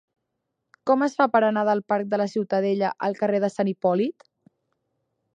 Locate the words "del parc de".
1.67-2.19